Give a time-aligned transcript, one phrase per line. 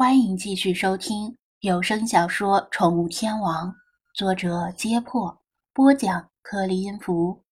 [0.00, 3.66] 欢迎继续收听有声小说《宠物天王》，
[4.14, 5.42] 作者：揭破，
[5.72, 7.42] 播讲：克里音符，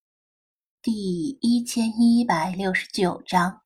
[0.81, 3.63] 第一千一百六十九章。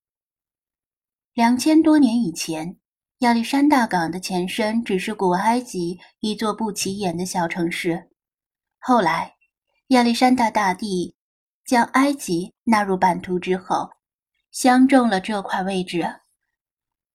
[1.34, 2.78] 两千多年以前，
[3.18, 8.08] 亚历山大港的前身只是古埃及一座不起眼的小城市。
[8.78, 9.34] 后来，
[9.88, 11.14] 亚历山大大帝
[11.66, 13.90] 将埃及纳入版图之后，
[14.50, 16.20] 相中了这块位置。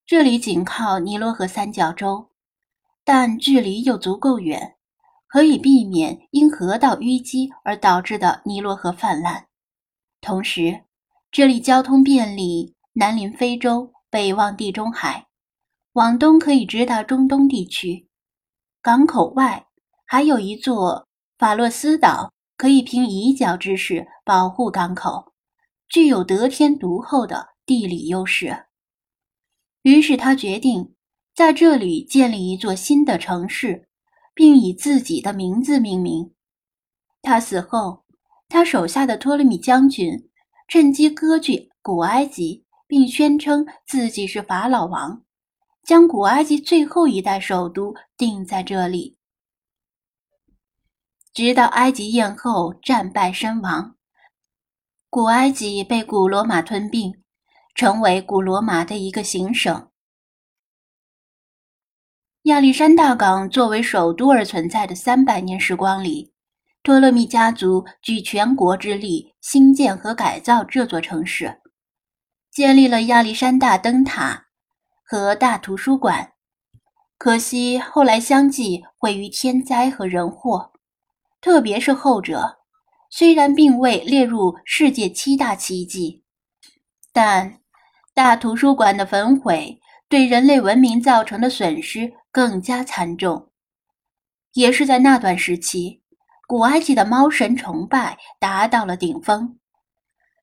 [0.07, 2.29] 这里紧靠尼罗河三角洲，
[3.03, 4.75] 但距离又足够远，
[5.27, 9.47] 可以避免因河道淤积而导致的尼罗河泛滥。
[10.21, 10.83] 同时，
[11.31, 15.25] 这里交通便利，南临非洲，北望地中海，
[15.93, 18.07] 往东可以直达中东地区。
[18.83, 19.65] 港口外
[20.05, 21.07] 还有一座
[21.39, 25.33] 法洛斯岛，可以凭以角之势保护港口，
[25.89, 28.67] 具有得天独厚的地理优势。
[29.85, 30.95] 于是他决定
[31.35, 33.87] 在这里建立一座新的城市，
[34.33, 36.33] 并以自己的名字命名。
[37.21, 38.03] 他死后，
[38.49, 40.27] 他手下的托勒密将军
[40.67, 45.23] 趁机割据古埃及，并宣称自己是法老王，
[45.83, 49.19] 将古埃及最后一代首都定在这里。
[51.31, 53.95] 直到埃及艳后战败身亡，
[55.11, 57.21] 古埃及被古罗马吞并。
[57.75, 59.89] 成为古罗马的一个行省。
[62.43, 66.31] 亚历山大港作为首都而存在的三百年时光里，
[66.83, 71.59] 托勒密家族举全国之力兴建和改造这座城市，
[72.51, 74.45] 建立了亚历山大灯塔
[75.03, 76.33] 和大图书馆。
[77.17, 80.71] 可惜后来相继毁于天灾和人祸，
[81.41, 82.59] 特别是后者，
[83.09, 86.23] 虽然并未列入世界七大奇迹，
[87.11, 87.59] 但。
[88.15, 93.51] 大图书馆的焚毁对人类文明造成的损失更加惨重。
[94.53, 96.01] 也是在那段时期，
[96.47, 99.59] 古埃及的猫神崇拜达到了顶峰。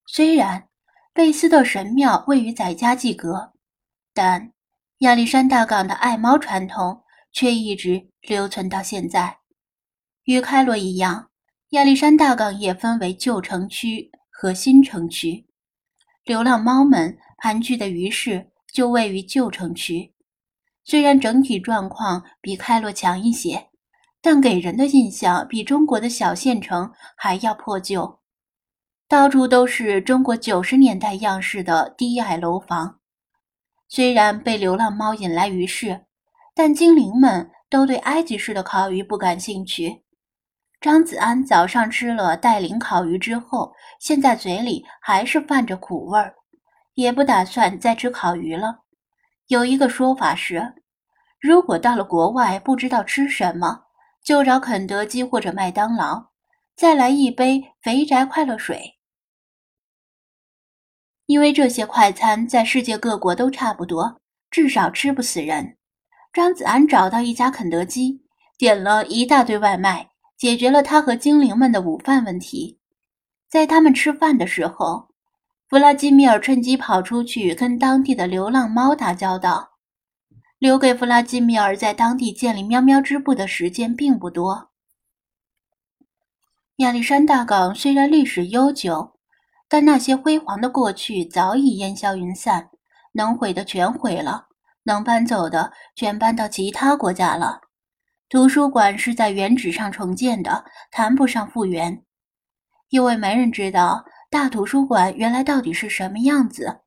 [0.06, 0.68] 虽然
[1.14, 3.54] 贝斯特神庙位于宰加济格，
[4.12, 4.52] 但
[4.98, 7.02] 亚历山大港的爱猫传统
[7.32, 9.38] 却一直留存到现在。
[10.24, 11.30] 与开罗一样，
[11.70, 15.46] 亚历山大港也分为旧城区和新城区。
[16.22, 17.16] 流浪猫们。
[17.44, 20.14] 韩剧的鱼市就位于旧城区，
[20.84, 23.70] 虽然整体状况比开罗强一些，
[24.20, 28.20] 但给人的印象比中国的小县城还要破旧。
[29.08, 33.00] 到处都是中国九十年代样式的低矮楼房。
[33.88, 36.04] 虽然被流浪猫引来鱼市，
[36.54, 40.04] 但精灵们都对埃及式的烤鱼不感兴趣。
[40.80, 46.36] 张子安早上吃了带鳞烤鱼之后，现在嘴里还是泛着苦味儿。
[46.94, 48.80] 也不打算再吃烤鱼了。
[49.48, 50.74] 有一个说法是，
[51.40, 53.84] 如果到了国外不知道吃什么，
[54.22, 56.30] 就找肯德基或者麦当劳，
[56.76, 58.98] 再来一杯肥宅快乐水。
[61.26, 64.20] 因为这些快餐在世界各国都差不多，
[64.50, 65.76] 至少吃不死人。
[66.32, 68.22] 张子安找到一家肯德基，
[68.58, 72.80] 点了一大堆外卖，解决了他和精灵们的午饭问题。
[73.48, 75.11] 在他们吃饭的时候。
[75.72, 79.70] 弗拉基米尔趁机跑出去跟当地的流浪猫打交道，
[80.58, 84.68] 留给弗拉基米尔在当地建立喵喵织布的时间并不多。
[86.76, 89.14] 亚历山大港虽然历史悠久，
[89.66, 92.68] 但那些辉煌的过去早已烟消云散，
[93.12, 94.48] 能毁的全毁了，
[94.82, 97.62] 能搬走的全搬到其他国家了。
[98.28, 102.04] 图书馆是在原址上重建的，谈不上复原，
[102.90, 104.04] 因为没人知道。
[104.32, 106.80] 大图书馆原来到底是什么样子？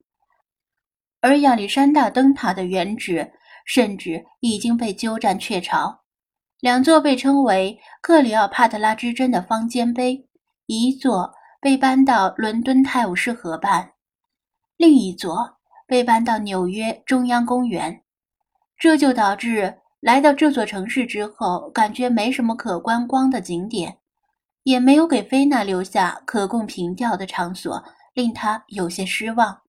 [1.20, 3.30] 而亚历山大灯塔的原址
[3.64, 6.00] 甚至已经被鸠占鹊巢。
[6.58, 10.28] 两座被称为克里奥帕特拉之针的方尖碑，
[10.66, 13.92] 一座被搬到伦敦泰晤士河畔，
[14.76, 18.02] 另一座被搬到纽约中央公园。
[18.76, 23.98] 这就导致来到这座城市之后，感觉没什么可观光的景点。
[24.66, 27.84] 也没有给菲娜留下可供凭吊的场所，
[28.14, 29.60] 令他有些失望。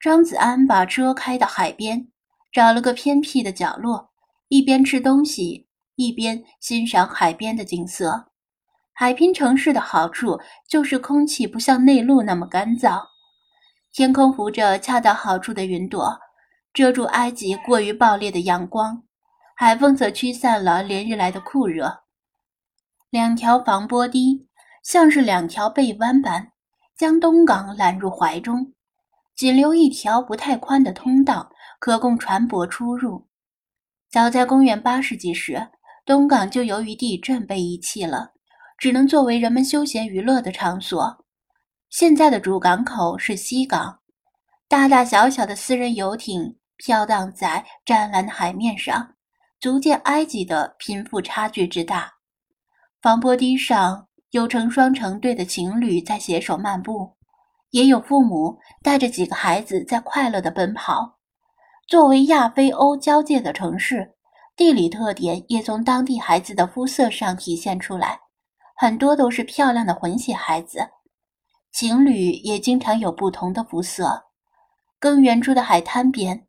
[0.00, 2.08] 张子安把车开到海边，
[2.50, 4.10] 找了个偏僻的角落，
[4.48, 8.32] 一边吃东西，一边欣赏海边的景色。
[8.94, 13.02] 海滨城市的好处就是空气不像内陆那么干燥，
[13.92, 16.18] 天空浮着恰到好处的云朵，
[16.72, 19.02] 遮住埃及过于暴烈的阳光，
[19.54, 22.03] 海风则驱散了连日来的酷热。
[23.14, 24.48] 两条防波堤
[24.82, 26.50] 像是两条背弯般，
[26.98, 28.72] 将东港揽入怀中，
[29.36, 33.28] 仅留一条不太宽的通道可供船舶出入。
[34.10, 35.68] 早在公元八世纪时，
[36.04, 38.32] 东港就由于地震被遗弃了，
[38.78, 41.24] 只能作为人们休闲娱乐的场所。
[41.90, 44.00] 现在的主港口是西港，
[44.66, 49.14] 大大小小的私人游艇飘荡在湛蓝的海面上，
[49.60, 52.12] 足见埃及的贫富差距之大。
[53.04, 57.12] 防波堤上有成双成对的情侣在携手漫步，
[57.68, 61.18] 也有父母带着几个孩子在快乐地奔跑。
[61.86, 64.14] 作为亚非欧交界的城市，
[64.56, 68.20] 地理特点也从当地孩子的肤色上体现出来，
[68.74, 70.88] 很多都是漂亮的混血孩子。
[71.70, 74.24] 情侣也经常有不同的肤色。
[74.98, 76.46] 更远处的海滩边，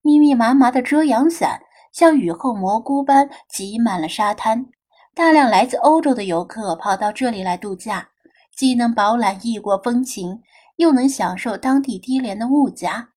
[0.00, 1.60] 密密麻麻的遮阳伞
[1.92, 4.68] 像雨后蘑菇般挤满了沙滩。
[5.14, 8.08] 大量来自欧洲的游客跑到这里来度假，
[8.56, 10.42] 既能饱览异国风情，
[10.74, 13.10] 又能享受当地低廉的物价。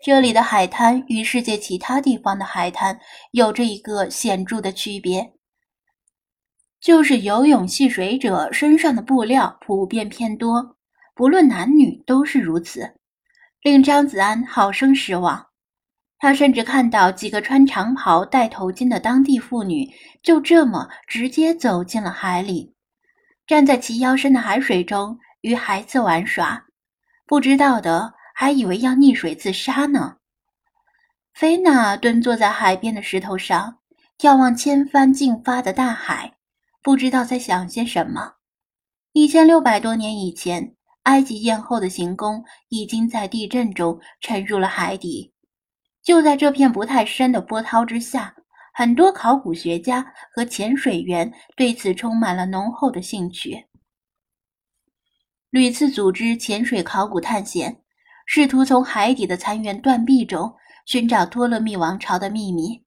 [0.00, 3.00] 这里的海滩与世界其他地方的海滩
[3.32, 5.34] 有着一个显著的区别。
[6.80, 10.76] 就是游泳戏水者身上的布料普遍偏多，
[11.14, 12.94] 不论男女都是如此，
[13.60, 15.49] 令张子安好生失望。
[16.20, 19.90] 他甚至看到几个穿长袍、戴头巾的当地妇女
[20.22, 22.74] 就这么直接走进了海里，
[23.46, 26.66] 站在齐腰深的海水中与孩子玩耍，
[27.26, 30.16] 不知道的还以为要溺水自杀呢。
[31.32, 33.78] 菲娜蹲坐在海边的石头上，
[34.18, 36.34] 眺望千帆竞发的大海。
[36.82, 38.34] 不知道在想些什么。
[39.12, 40.74] 一千六百多年以前，
[41.04, 45.32] 埃及艳后的行宫已经在地震中沉入了海底。
[46.02, 48.34] 就在这片不太深的波涛之下，
[48.72, 53.66] 很多考古学家和潜水员对此充满了浓厚的兴趣，
[55.50, 57.82] 屡次组织潜水考古探险，
[58.26, 60.54] 试图从海底的残垣断壁中
[60.86, 62.84] 寻找托勒密王朝的秘密。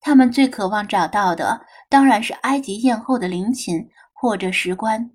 [0.00, 1.66] 他们最渴望找到的。
[1.90, 5.10] 当然是埃及艳后的陵寝或者石棺。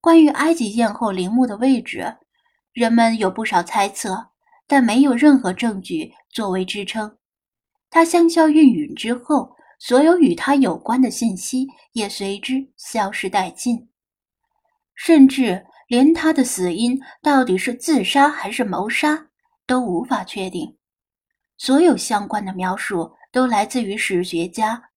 [0.00, 2.16] 关于埃及艳后陵墓的位置，
[2.72, 4.30] 人们有不少猜测，
[4.66, 7.16] 但没有任何证据作为支撑。
[7.90, 13.88] 他香消玉殒之后，所有与他有关的信息也随之消失殆尽，
[14.94, 19.28] 甚至连他的死因到底是自杀还是谋杀
[19.66, 20.76] 都无法确定。
[21.56, 24.90] 所有相关的描述都来自于史学家。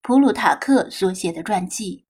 [0.00, 2.06] 普鲁塔克所写的传记，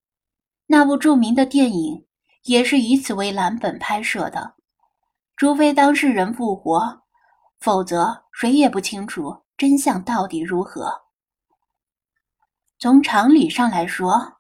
[0.67, 2.06] 那部著名的电影
[2.44, 4.55] 也是以此为蓝本拍摄的。
[5.43, 7.03] 除非当事人复活，
[7.59, 11.03] 否则谁也不清楚真相到底如何。
[12.79, 14.35] 从常理上来说，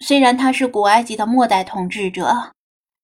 [0.00, 2.50] 虽然他是古埃及的末代统治者，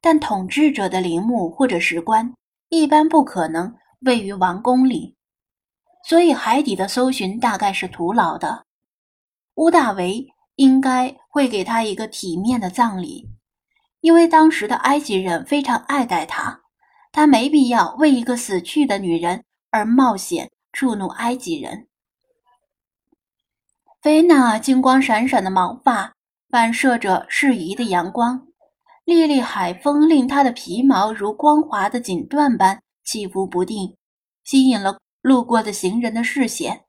[0.00, 2.34] 但统治者的陵墓或者石棺
[2.70, 5.16] 一般不可能位于王宫里，
[6.08, 8.66] 所以海底的搜寻大概是徒劳的。
[9.54, 10.26] 乌大维
[10.56, 13.30] 应该会给他一个体面的葬礼，
[14.06, 16.60] 因为当时的埃及人非常爱戴他，
[17.10, 21.88] 他没必要为一个死去的女人而冒险触怒埃及人。
[24.00, 26.14] 菲娜金光闪闪的毛发
[26.48, 28.46] 反射着适宜的阳光，
[29.04, 33.96] 沥沥海风令她的皮毛如光滑的锦缎般起伏不定，
[34.44, 36.84] 吸引了路过的行人的视线。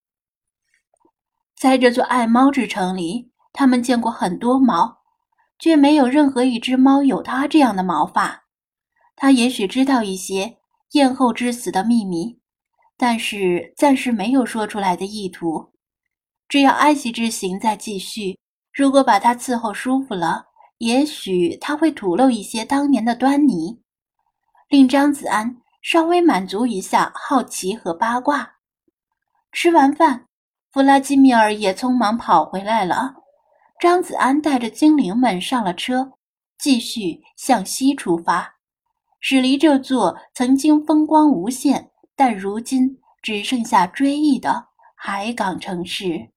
[1.59, 4.99] 在这座爱猫之城里，他们见过很多猫，
[5.59, 8.45] 却没有任何一只猫有它这样的毛发。
[9.15, 10.57] 他也许知道一些
[10.91, 12.39] 艳后之死的秘密，
[12.97, 15.73] 但是暂时没有说出来的意图。
[16.47, 18.39] 只要埃及之行再继续，
[18.73, 20.45] 如果把他伺候舒服了，
[20.77, 23.81] 也许他会吐露一些当年的端倪，
[24.69, 28.57] 令张子安稍微满足一下好奇和八卦。
[29.51, 30.23] 吃完饭。
[30.69, 33.15] 弗拉基米尔也匆忙跑回来了。
[33.79, 36.13] 张子安带着精灵们上了车，
[36.57, 38.55] 继续向西出发，
[39.19, 46.31] 驶离这座曾经风光无限，但如今只剩下追忆的海港城市。